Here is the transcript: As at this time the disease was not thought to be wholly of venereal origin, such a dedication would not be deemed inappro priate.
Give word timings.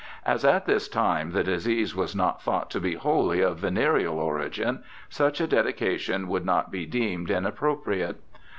As 0.25 0.43
at 0.43 0.65
this 0.65 0.87
time 0.87 1.29
the 1.29 1.43
disease 1.43 1.95
was 1.95 2.15
not 2.15 2.41
thought 2.41 2.71
to 2.71 2.79
be 2.79 2.95
wholly 2.95 3.41
of 3.41 3.59
venereal 3.59 4.17
origin, 4.17 4.83
such 5.09 5.39
a 5.39 5.45
dedication 5.45 6.27
would 6.27 6.43
not 6.43 6.71
be 6.71 6.87
deemed 6.87 7.27
inappro 7.29 7.79
priate. 7.79 8.15